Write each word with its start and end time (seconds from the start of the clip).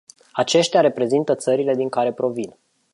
Aceștia 0.31 0.81
reprezintă 0.81 1.35
țările 1.35 1.75
din 1.75 1.89
care 1.89 2.13
provin. 2.13 2.55